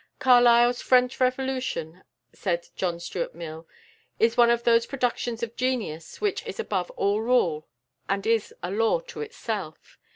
"Carlyle's 0.17 0.81
'French 0.81 1.19
Revolution,'" 1.19 2.03
said 2.33 2.69
John 2.75 2.99
Stuart 2.99 3.35
Mill, 3.35 3.67
"is 4.17 4.35
one 4.35 4.49
of 4.49 4.63
those 4.63 4.87
productions 4.87 5.43
of 5.43 5.55
genius 5.55 6.19
which 6.19 6.43
is 6.47 6.59
above 6.59 6.89
all 6.97 7.21
rule, 7.21 7.67
and 8.09 8.25
is 8.25 8.51
a 8.63 8.71
law 8.71 8.99
to 9.01 9.21
itself." 9.21 9.99